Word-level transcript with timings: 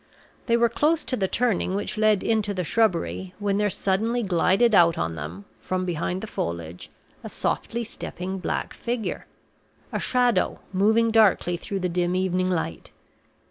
They 0.47 0.57
were 0.57 0.67
close 0.67 1.03
to 1.03 1.15
the 1.15 1.27
turning 1.27 1.75
which 1.75 1.95
led 1.95 2.23
into 2.23 2.55
the 2.55 2.63
shrubbery, 2.63 3.35
when 3.37 3.59
there 3.59 3.69
suddenly 3.69 4.23
glided 4.23 4.73
out 4.73 4.97
on 4.97 5.13
them, 5.13 5.45
from 5.59 5.85
behind 5.85 6.21
the 6.21 6.25
foliage, 6.25 6.89
a 7.23 7.29
softly 7.29 7.83
stepping 7.83 8.39
black 8.39 8.73
figure 8.73 9.27
a 9.91 9.99
shadow, 9.99 10.59
moving 10.73 11.11
darkly 11.11 11.55
through 11.55 11.81
the 11.81 11.87
dim 11.89 12.15
evening 12.15 12.49
light. 12.49 12.89